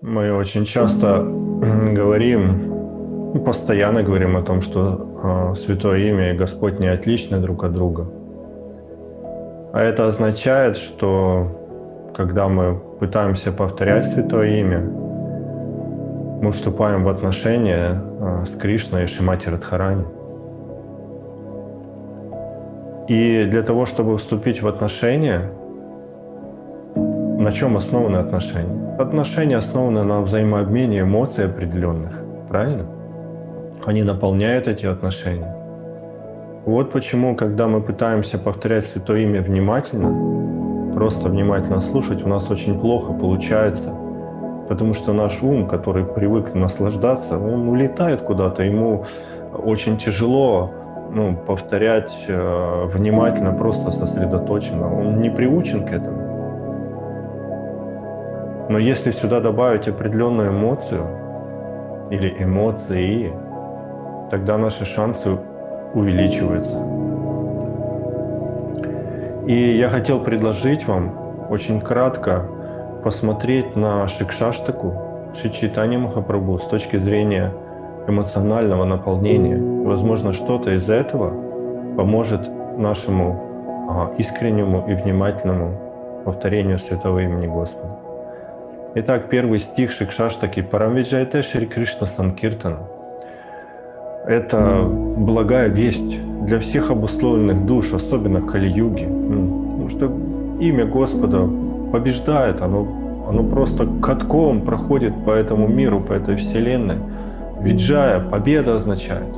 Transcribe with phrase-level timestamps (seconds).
[0.00, 1.24] Мы очень часто
[1.92, 7.72] говорим, постоянно говорим о том, что э, Святое Имя и Господь не отличны друг от
[7.72, 8.06] друга.
[9.72, 14.80] А это означает, что когда мы пытаемся повторять Святое Имя,
[16.42, 20.04] мы вступаем в отношения э, с Кришной и Шимати Радхарани.
[23.08, 25.50] И для того, чтобы вступить в отношения,
[27.38, 28.96] на чем основаны отношения?
[28.98, 32.12] Отношения основаны на взаимообмене эмоций определенных,
[32.48, 32.84] правильно?
[33.86, 35.54] Они наполняют эти отношения.
[36.66, 42.78] Вот почему, когда мы пытаемся повторять Святое Имя внимательно, просто внимательно слушать, у нас очень
[42.80, 43.94] плохо получается,
[44.68, 49.04] потому что наш ум, который привык наслаждаться, он улетает куда-то, ему
[49.64, 50.72] очень тяжело
[51.12, 54.92] ну, повторять э, внимательно, просто сосредоточенно.
[54.92, 56.17] Он не приучен к этому.
[58.68, 61.06] Но если сюда добавить определенную эмоцию
[62.10, 63.32] или эмоции,
[64.30, 65.38] тогда наши шансы
[65.94, 66.76] увеличиваются.
[69.46, 72.44] И я хотел предложить вам очень кратко
[73.02, 77.54] посмотреть на Шикшаштаку, Шичитани Махапрабху с точки зрения
[78.06, 79.56] эмоционального наполнения.
[79.56, 81.32] Возможно, что-то из этого
[81.96, 82.42] поможет
[82.76, 85.72] нашему искреннему и внимательному
[86.24, 88.07] повторению святого имени Господа.
[88.94, 92.78] Итак, первый стих Шикшаштаки «Парамвиджайте Шри Кришна Санкиртана».
[94.26, 99.04] Это благая весть для всех обусловленных душ, особенно Кали-юги.
[99.04, 100.06] Потому что
[100.60, 101.46] имя Господа
[101.92, 102.88] побеждает, оно,
[103.28, 106.96] оно просто катком проходит по этому миру, по этой вселенной.
[107.60, 109.28] Виджая, победа означает.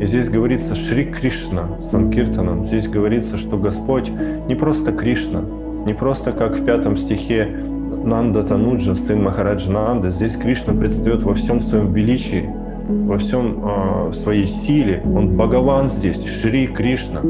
[0.00, 2.66] И здесь говорится Шри Кришна Санкиртанам.
[2.66, 4.10] Здесь говорится, что Господь
[4.48, 5.42] не просто Кришна,
[5.84, 7.48] не просто как в пятом стихе
[8.04, 12.48] Нанда Тануджа, сын Махараджа Нанда, здесь Кришна предстает во всем своем величии,
[12.88, 15.02] во всем э, своей силе.
[15.04, 17.20] Он Бхагаван здесь, Шри Кришна.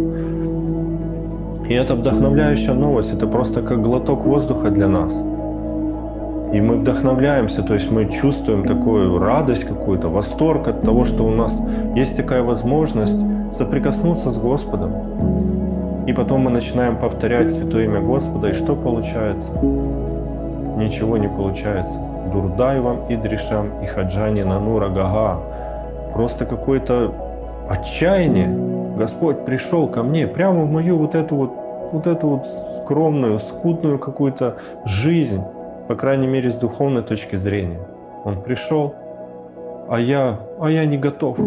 [1.68, 5.12] И это вдохновляющая новость, это просто как глоток воздуха для нас.
[6.52, 11.30] И мы вдохновляемся, то есть мы чувствуем такую радость какую-то, восторг от того, что у
[11.30, 11.56] нас
[11.94, 13.16] есть такая возможность
[13.56, 14.92] соприкоснуться с Господом.
[16.06, 19.52] И потом мы начинаем повторять Святое Имя Господа, и что получается?
[20.80, 21.94] Ничего не получается.
[22.32, 25.40] Дурдайвам, Идришам и Хаджани Нанура Гага.
[26.14, 27.12] Просто какое-то
[27.68, 28.48] отчаяние.
[28.96, 31.52] Господь пришел ко мне прямо в мою вот эту вот,
[31.92, 32.46] вот эту вот
[32.82, 35.42] скромную, скудную какую-то жизнь,
[35.88, 37.80] по крайней мере, с духовной точки зрения.
[38.24, 38.94] Он пришел,
[39.88, 41.38] а я, а я не готов.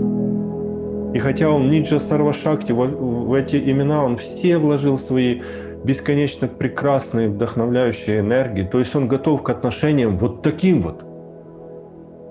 [1.14, 5.42] И хотя он Ниджа Сарвашакти, в эти имена он все вложил свои
[5.84, 8.64] бесконечно прекрасной, вдохновляющей энергии.
[8.64, 11.04] То есть он готов к отношениям вот таким вот.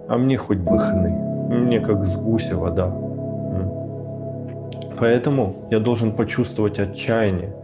[0.08, 1.10] А мне хоть бы хны.
[1.48, 2.92] Мне как с гуся вода.
[4.98, 7.54] Поэтому я должен почувствовать отчаяние.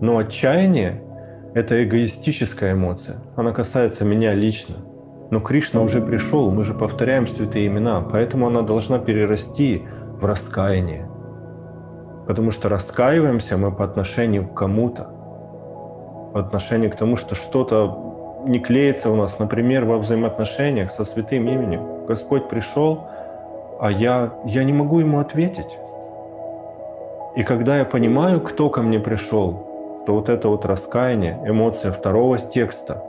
[0.00, 1.02] Но отчаяние–
[1.54, 3.16] это эгоистическая эмоция.
[3.36, 4.76] Она касается меня лично.
[5.30, 9.82] Но Кришна уже пришел, мы же повторяем святые имена, поэтому она должна перерасти
[10.20, 11.06] в раскаяние.
[12.26, 15.17] Потому что раскаиваемся мы по отношению к кому-то
[16.32, 21.48] по отношению к тому, что что-то не клеится у нас, например, во взаимоотношениях со святым
[21.48, 22.06] именем.
[22.06, 23.06] Господь пришел,
[23.80, 25.78] а я, я не могу ему ответить.
[27.36, 32.38] И когда я понимаю, кто ко мне пришел, то вот это вот раскаяние, эмоция второго
[32.38, 33.04] текста,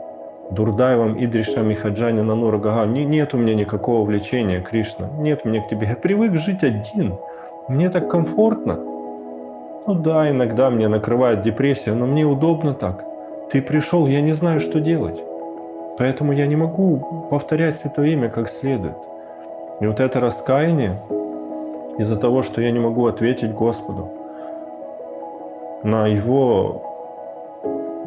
[0.50, 5.62] Дурдаевым, Идришам и Хаджани Нанура Гага, не, нет у меня никакого влечения, Кришна, нет мне
[5.62, 5.86] к тебе.
[5.86, 7.14] Я привык жить один,
[7.68, 8.74] мне так комфортно.
[9.86, 13.04] Ну да, иногда мне накрывает депрессия, но мне удобно так.
[13.50, 15.20] Ты пришел, я не знаю, что делать.
[15.98, 18.96] Поэтому я не могу повторять Святое Имя как следует.
[19.80, 21.00] И вот это раскаяние
[21.98, 24.08] из-за того, что я не могу ответить Господу
[25.82, 26.82] на Его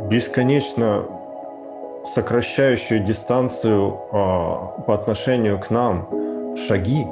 [0.09, 1.03] бесконечно
[2.13, 6.07] сокращающую дистанцию а, по отношению к нам
[6.67, 7.05] шаги.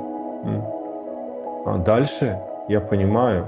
[1.65, 3.45] А дальше я понимаю,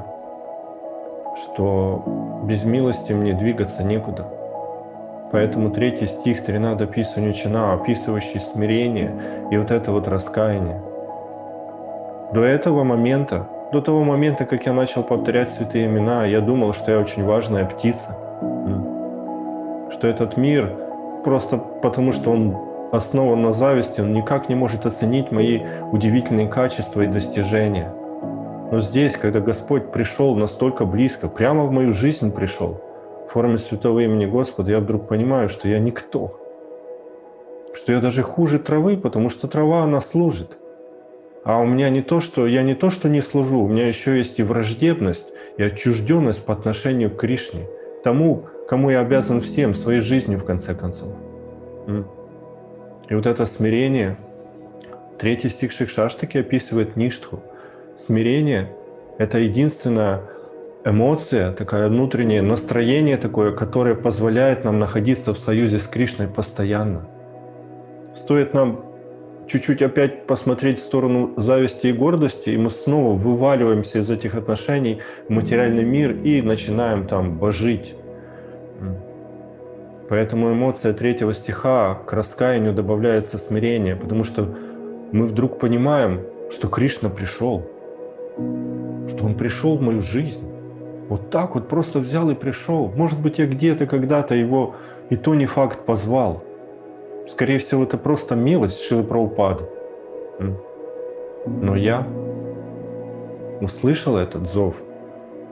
[1.38, 4.43] что без милости мне двигаться некуда.
[5.34, 9.12] Поэтому третий стих Тринада Писанючина, описывающий смирение
[9.50, 10.80] и вот это вот раскаяние.
[12.32, 16.92] До этого момента, до того момента, как я начал повторять святые имена, я думал, что
[16.92, 18.16] я очень важная птица.
[19.92, 20.72] Что этот мир
[21.24, 22.56] просто потому, что он
[22.92, 27.92] основан на зависти, он никак не может оценить мои удивительные качества и достижения.
[28.72, 32.80] Но здесь, когда Господь пришел настолько близко, прямо в мою жизнь пришел–
[33.34, 36.40] форме святого имени Господа, я вдруг понимаю, что я никто.
[37.74, 40.58] что я даже хуже травы, потому что трава, она служит.
[41.44, 44.18] А у меня не то, что я не то, что не служу, у меня еще
[44.18, 45.28] есть и враждебность,
[45.58, 47.68] и отчужденность по отношению к Кришне,
[48.04, 51.10] тому, кому я обязан всем, своей жизнью в конце концов.
[53.10, 54.16] И вот это смирение,
[55.20, 57.42] третий стих Шикшаштаки описывает ништху.
[58.00, 58.74] Смирение—
[59.18, 60.22] это единственная
[60.86, 67.08] эмоция, такое внутреннее настроение такое, которое позволяет нам находиться в союзе с Кришной постоянно.
[68.16, 68.86] Стоит нам
[69.48, 75.00] чуть-чуть опять посмотреть в сторону зависти и гордости, и мы снова вываливаемся из этих отношений
[75.28, 77.96] в материальный мир и начинаем там божить.
[80.10, 84.54] Поэтому эмоция третьего стиха к раскаянию добавляется смирение, потому что
[85.12, 86.22] мы вдруг понимаем,
[86.52, 87.70] что Кришна пришел,
[88.36, 90.53] что Он пришел в мою жизнь.
[91.10, 92.92] Вот так вот просто взял и пришел.
[92.96, 94.76] Может быть, я где-то когда-то его,
[95.10, 96.44] и то не факт, позвал–
[97.30, 99.64] Скорее всего, это просто милость Шилы Праупады.
[101.46, 102.08] Но я
[103.62, 104.76] услышал этот зов.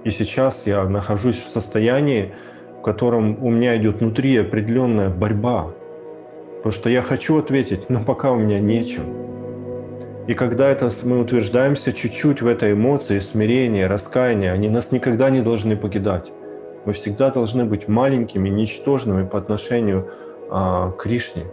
[0.03, 2.33] И сейчас я нахожусь в состоянии,
[2.79, 5.71] в котором у меня идет внутри определенная борьба.
[6.57, 9.20] Потому что я хочу ответить, но пока у меня нечем.
[10.27, 15.41] И когда это мы утверждаемся чуть-чуть в этой эмоции, смирения, раскаяния, они нас никогда не
[15.41, 16.31] должны покидать.
[16.85, 20.09] Мы всегда должны быть маленькими, ничтожными по отношению
[20.49, 21.43] а, к Кришне.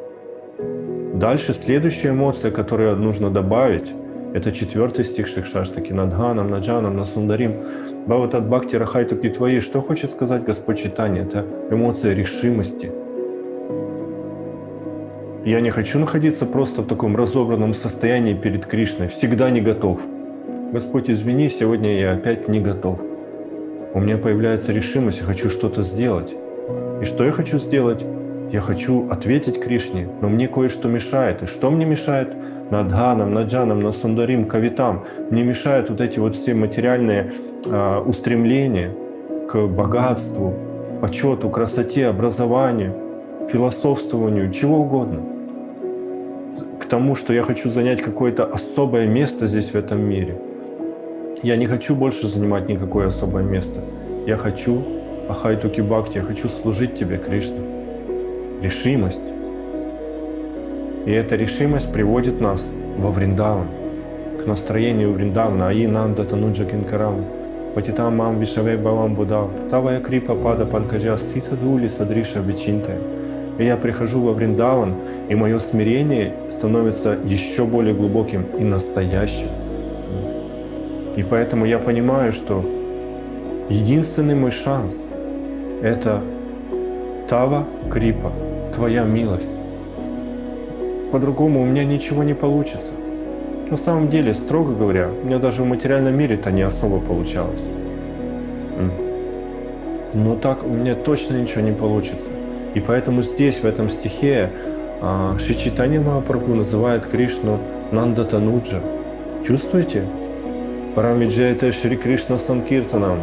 [1.14, 3.92] Дальше следующая эмоция, которую нужно добавить,
[4.34, 5.92] это четвертый стих Шикшаштаки.
[5.92, 7.56] Надханам, Наджанам, Насундарим.
[8.06, 9.60] Бхаватат Бхакти Рахайтуки твои.
[9.60, 11.22] Что хочет сказать Господь Читание?
[11.22, 12.92] Это эмоция решимости.
[15.48, 19.08] Я не хочу находиться просто в таком разобранном состоянии перед Кришной.
[19.08, 19.98] Всегда не готов.
[20.74, 23.00] Господь, извини, сегодня я опять не готов.
[23.94, 26.36] У меня появляется решимость, я хочу что-то сделать.
[27.00, 28.04] И что я хочу сделать?
[28.52, 31.42] Я хочу ответить Кришне, но мне кое-что мешает.
[31.42, 32.36] И что мне мешает?
[32.70, 35.06] Надханам, Наджанам, Насундарим, Кавитам.
[35.30, 37.32] Мне мешают вот эти вот все материальные
[37.64, 38.94] э, устремления
[39.50, 40.52] к богатству,
[41.00, 42.94] почету, красоте, образованию,
[43.50, 45.37] философствованию, чего угодно.
[46.90, 50.40] Тому, что я хочу занять какое-то особое место здесь, в этом мире.
[51.42, 53.80] Я не хочу больше занимать никакое особое место.
[54.26, 54.82] Я хочу
[55.28, 57.78] Ахайтуки Бхакти, я хочу служить тебе, Кришна
[58.60, 59.22] решимость.
[61.06, 63.68] И эта решимость приводит нас во Вриндаван,
[64.42, 67.24] к настроению Вриндавана, Аи Нанда Тануджа Кинкарам,
[67.74, 73.17] Патитам Мам Вишавей Бавам Будав, Тавая Крипа Пада Панкаджа Стита Дули Садриша Вичинтая.
[73.58, 74.94] И я прихожу во Вриндаван,
[75.28, 79.48] и мое смирение становится еще более глубоким и настоящим.
[81.16, 82.64] И поэтому я понимаю, что
[83.68, 84.96] единственный мой шанс–
[85.82, 86.22] это
[87.28, 88.32] Тава Крипа,
[88.76, 89.50] Твоя милость.
[91.10, 92.92] По-другому у меня ничего не получится.
[93.70, 97.62] На самом деле, строго говоря, у меня даже в материальном мире это не особо получалось.
[100.14, 102.30] Но так у меня точно ничего не получится.
[102.78, 104.52] И поэтому здесь, в этом стихе,
[105.00, 107.58] а, Шичитани Махапрабху называет Кришну
[107.90, 108.80] Нандатануджа.
[109.44, 110.04] Чувствуете?
[110.94, 113.18] Парамиджайта Шри Кришна Санкиртанам.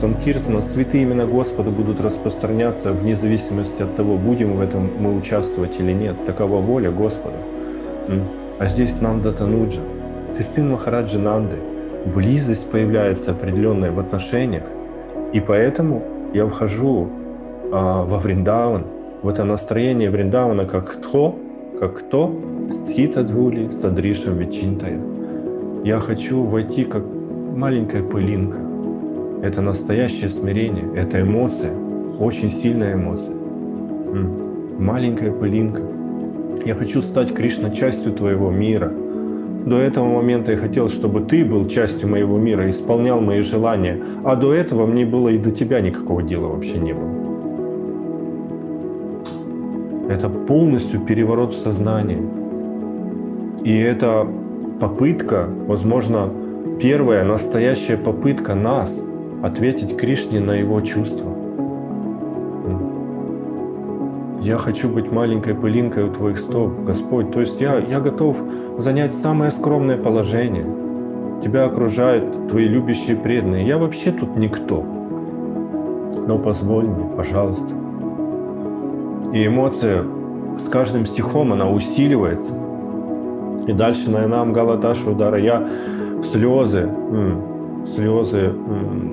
[0.00, 5.80] Санкиртана, святые имена Господа будут распространяться вне зависимости от того, будем в этом мы участвовать
[5.80, 6.24] или нет.
[6.24, 7.38] Такова воля Господа.
[8.60, 9.80] А здесь Нанда Тануджа.
[10.36, 11.56] Ты сын Махараджи Нанды.
[12.14, 14.62] Близость появляется определенная в отношениях.
[15.32, 17.10] И поэтому я вхожу
[17.72, 18.84] а, во Вриндаван,
[19.22, 21.36] в это настроение Вриндавана как кто,
[21.78, 22.34] как кто,
[22.72, 25.00] стхита двули садриша вечинтая.
[25.84, 27.04] Я хочу войти как
[27.54, 28.70] маленькая пылинка
[29.42, 31.72] это настоящее смирение, это эмоция,
[32.18, 33.34] очень сильная эмоция.
[34.78, 35.82] Маленькая пылинка.
[36.64, 38.92] Я хочу стать, Кришна, частью твоего мира.
[39.64, 43.98] До этого момента я хотел, чтобы ты был частью моего мира, исполнял мои желания.
[44.24, 47.19] А до этого мне было и до тебя никакого дела вообще не было.
[50.10, 52.18] Это полностью переворот в сознании.
[53.62, 54.26] И это
[54.80, 56.28] попытка, возможно,
[56.80, 59.00] первая настоящая попытка нас–
[59.42, 61.30] ответить Кришне на его чувства.
[64.42, 67.30] Я хочу быть маленькой пылинкой у Твоих стоп, Господь.
[67.30, 68.36] То есть я, я готов
[68.78, 70.66] занять самое скромное положение.
[71.44, 73.64] Тебя окружают Твои любящие преданные.
[73.64, 74.82] Я вообще тут никто.
[76.26, 77.79] Но позволь мне, пожалуйста.
[79.32, 80.04] И эмоция
[80.58, 82.52] с каждым стихом, она усиливается.
[83.66, 85.68] И дальше на нам Галаташа удара я
[86.32, 86.88] слезы,
[87.94, 88.52] слезы,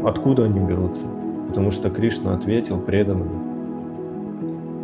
[0.03, 1.05] откуда они берутся?
[1.49, 3.29] Потому что Кришна ответил преданным.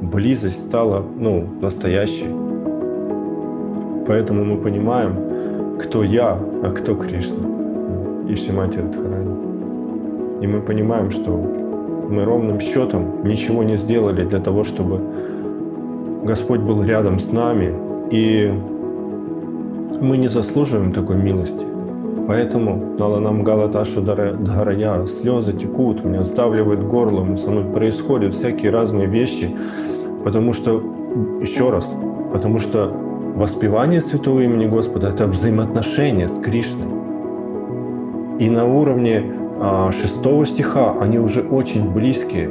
[0.02, 2.28] Близость стала, ну, настоящей.
[4.06, 5.16] Поэтому мы понимаем,
[5.80, 7.48] кто я, а кто Кришна.
[8.30, 9.36] И Шимати Радхарани.
[10.42, 11.42] И мы понимаем, что
[12.10, 15.02] мы ровным счетом ничего не сделали для того, чтобы
[16.24, 17.74] Господь был рядом с нами,
[18.12, 18.54] и
[20.02, 21.66] мы не заслуживаем такой милости.
[22.28, 29.54] Поэтому Наланам Галаташу Дгарая, слезы текут, меня сдавливает горло, со мной происходят всякие разные вещи,
[30.24, 30.82] потому что,
[31.42, 31.94] еще раз,
[32.32, 32.92] потому что
[33.36, 36.88] воспевание святого имени Господа— это взаимоотношения с Кришной.
[38.40, 39.24] И на уровне
[39.64, 42.50] а, шестого стиха они уже очень близкие,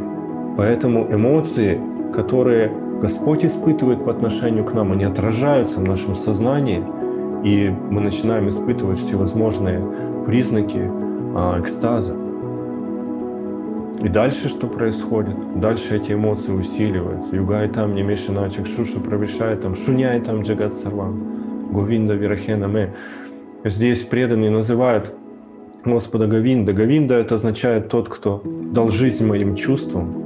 [0.57, 1.78] поэтому эмоции,
[2.14, 6.83] которые Господь испытывает по отношению к нам, они отражаются в нашем сознании—
[7.42, 9.83] и мы начинаем испытывать всевозможные
[10.26, 10.90] признаки
[11.35, 12.16] а, экстаза.
[14.00, 15.37] И дальше что происходит?
[15.61, 17.35] Дальше эти эмоции усиливаются.
[17.35, 22.95] Югай там не начек шуша провешает там, шуняй там джагат сарвам, говинда вирахена ме.
[23.64, 25.14] Здесь преданные называют
[25.84, 26.72] Господа Говинда.
[26.72, 30.22] Говинда это означает тот, кто дал жизнь моим чувствам,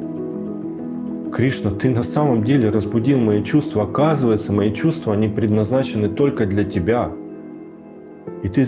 [1.32, 3.82] Кришна, ты на самом деле разбудил мои чувства.
[3.82, 7.10] Оказывается, мои чувства, они предназначены только для тебя.
[8.42, 8.66] И ты,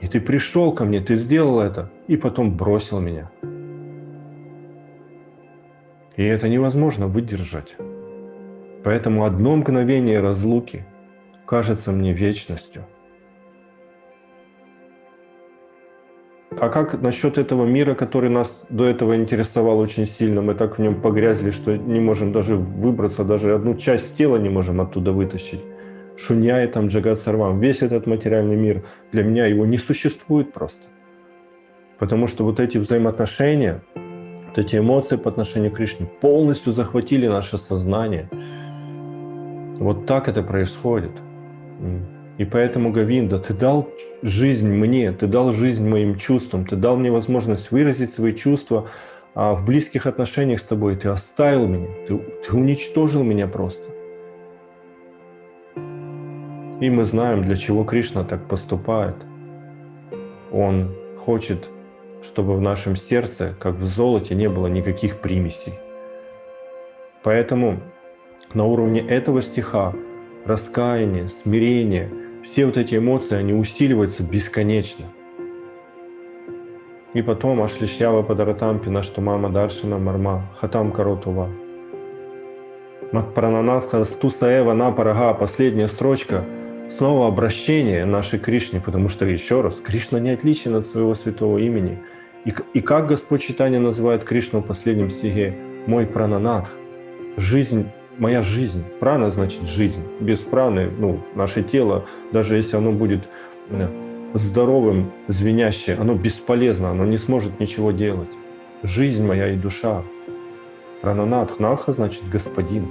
[0.00, 3.30] и ты пришел ко мне, ты сделал это, и потом бросил меня.
[6.16, 7.76] И это невозможно выдержать.
[8.82, 10.86] Поэтому одно мгновение разлуки
[11.44, 12.84] кажется мне вечностью–
[16.58, 20.40] А как насчет этого мира, который нас до этого интересовал очень сильно?
[20.40, 24.48] Мы так в нем погрязли, что не можем даже выбраться, даже одну часть тела не
[24.48, 25.60] можем оттуда вытащить.
[26.16, 27.60] Шуняет там Джагат Сарвам.
[27.60, 30.82] Весь этот материальный мир, для меня его не существует просто.
[31.98, 33.82] Потому что вот эти взаимоотношения,
[34.48, 38.30] вот эти эмоции по отношению к Кришне полностью захватили наше сознание.
[39.78, 41.12] Вот так это происходит.
[42.38, 43.88] И поэтому, Гавинда, ты дал
[44.22, 48.90] жизнь мне, ты дал жизнь моим чувствам, ты дал мне возможность выразить свои чувства
[49.34, 50.96] а в близких отношениях с тобой.
[50.96, 53.86] Ты оставил меня, ты, ты уничтожил меня просто.
[56.80, 59.16] И мы знаем, для чего Кришна так поступает.
[60.50, 61.68] Он хочет,
[62.22, 65.74] чтобы в нашем сердце, как в золоте, не было никаких примесей.
[67.22, 67.80] Поэтому
[68.54, 69.92] на уровне этого стиха
[70.46, 72.10] раскаяние, смирение–
[72.46, 75.06] все вот эти эмоции, они усиливаются бесконечно.
[77.12, 81.50] И потом Ашлишьява Падаратампина, что мама Даршина Марма, Хатам Каротува.
[83.12, 86.44] Матпрананатха Стусаева на Парага, последняя строчка,
[86.96, 91.98] снова обращение нашей Кришне, потому что, еще раз, Кришна не отличен от своего святого имени.
[92.44, 95.56] И, и как Господь Читания называет Кришну в последнем стихе?
[95.86, 96.70] Мой прананатх,
[97.36, 97.88] жизнь
[98.18, 98.84] моя жизнь.
[99.00, 100.02] Прана значит жизнь.
[100.20, 103.28] Без праны, ну, наше тело, даже если оно будет
[103.70, 103.88] э,
[104.34, 108.30] здоровым, звенящее, оно бесполезно, оно не сможет ничего делать.
[108.82, 110.02] Жизнь моя и душа.
[111.02, 111.58] Прананатх.
[111.58, 112.88] Надха значит господин.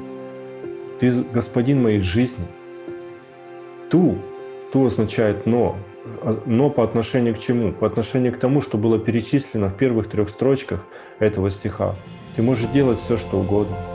[1.00, 2.46] Ты господин моей жизни.
[3.90, 4.18] Ту,
[4.72, 5.78] ту означает но.
[6.22, 7.72] А, но по отношению к чему?
[7.72, 10.86] По отношению к тому, что было перечислено в первых трех строчках
[11.20, 11.96] этого стиха.
[12.36, 13.95] Ты можешь делать все, что угодно.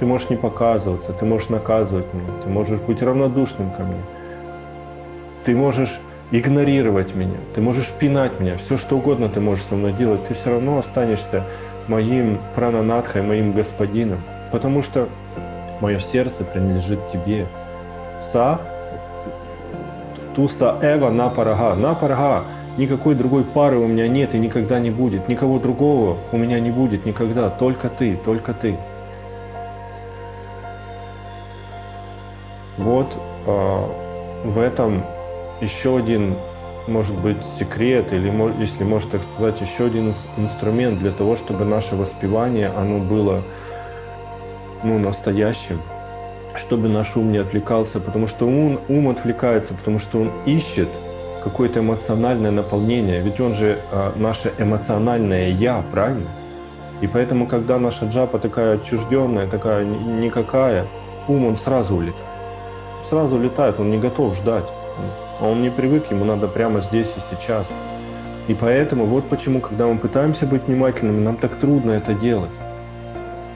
[0.00, 4.00] Ты можешь не показываться, ты можешь наказывать меня, ты можешь быть равнодушным ко мне.
[5.44, 9.92] Ты можешь игнорировать меня, ты можешь пинать меня, все что угодно ты можешь со мной
[9.92, 11.44] делать, ты все равно останешься
[11.86, 14.20] моим прананатхой, моим господином,
[14.50, 15.08] потому что
[15.80, 17.46] мое сердце принадлежит тебе.
[18.32, 18.58] Са
[20.34, 22.44] туса эва на парага, на парага.
[22.76, 25.28] Никакой другой пары у меня нет и никогда не будет.
[25.28, 27.48] Никого другого у меня не будет никогда.
[27.48, 28.76] Только ты, только ты.
[32.78, 33.16] Вот
[33.46, 33.86] э,
[34.44, 35.04] в этом
[35.60, 36.36] еще один,
[36.88, 41.94] может быть, секрет, или, если можно так сказать, еще один инструмент для того, чтобы наше
[41.94, 43.42] воспевание, оно было
[44.82, 45.80] ну, настоящим,
[46.56, 50.88] чтобы наш ум не отвлекался, потому что ум, ум отвлекается, потому что он ищет
[51.44, 56.28] какое-то эмоциональное наполнение, ведь он же э, наше эмоциональное «я», правильно?
[57.00, 60.86] И поэтому, когда наша джапа такая отчужденная, такая никакая,
[61.28, 62.33] ум он сразу улетает
[63.08, 64.64] сразу летает, он не готов ждать.
[65.40, 67.70] Он не привык, ему надо прямо здесь и сейчас.
[68.46, 72.50] И поэтому вот почему, когда мы пытаемся быть внимательными, нам так трудно это делать.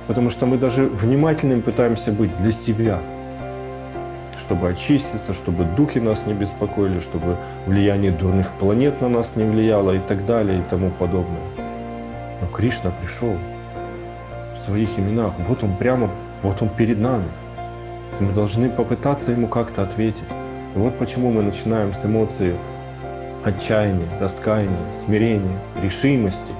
[0.06, 3.00] Потому что мы даже внимательными пытаемся быть для себя,
[4.40, 7.36] чтобы очиститься, чтобы духи нас не беспокоили, чтобы
[7.66, 11.42] влияние дурных планет на нас не влияло и так далее и тому подобное.
[12.40, 13.36] Но Кришна пришел
[14.54, 15.34] в своих именах.
[15.46, 16.08] Вот он прямо,
[16.42, 17.26] вот он перед нами.
[18.20, 20.24] Мы должны попытаться ему как-то ответить.
[20.74, 22.54] И вот почему мы начинаем с эмоций
[23.44, 26.52] отчаяния, раскаяния, смирения, решимости,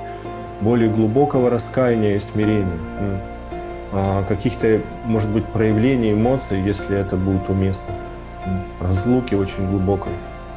[0.61, 2.78] более глубокого раскаяния и смирения,
[3.93, 7.95] а, каких-то, может быть, проявлений эмоций, если это будет уместно,
[8.81, 10.12] разлуки очень глубокой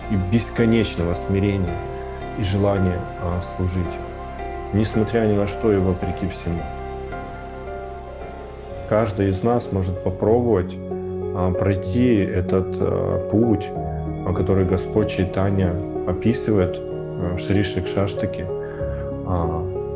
[0.09, 1.75] и бесконечного смирения
[2.37, 3.85] и желания а, служить,
[4.73, 6.61] несмотря ни на что и вопреки всему.
[8.91, 12.77] Каждый из нас может попробовать а, пройти этот
[13.31, 13.69] путь,
[14.35, 15.73] который Господь Чайтанья
[16.07, 18.45] описывает в Шри Шаштаке,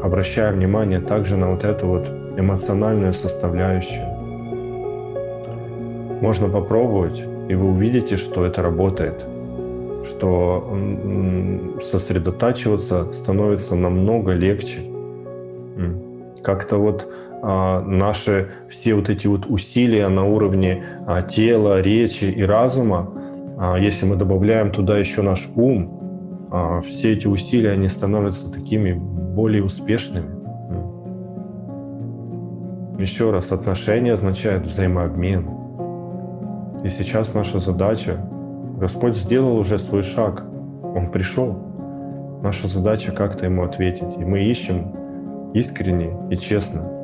[0.01, 4.05] обращая внимание также на вот эту вот эмоциональную составляющую.
[6.21, 9.25] Можно попробовать, и вы увидите, что это работает,
[10.05, 10.69] что
[11.91, 14.79] сосредотачиваться становится намного легче.
[16.41, 22.41] Как-то вот а, наши все вот эти вот усилия на уровне а, тела, речи и
[22.41, 23.11] разума,
[23.57, 28.93] а, если мы добавляем туда еще наш ум, а, все эти усилия, они становятся такими
[28.93, 30.35] более успешными.
[32.99, 35.49] Еще раз, отношения означает взаимообмен.
[36.83, 38.17] И сейчас наша задача,
[38.79, 40.43] Господь сделал уже свой шаг,
[40.95, 41.57] Он пришел.
[42.41, 44.17] Наша задача как-то Ему ответить.
[44.17, 44.91] И мы ищем
[45.53, 46.94] искренне и честно,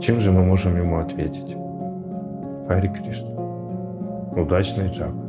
[0.00, 1.56] чем же мы можем Ему ответить.
[2.68, 3.30] Хари Кришна.
[4.36, 5.27] Удачной джапы.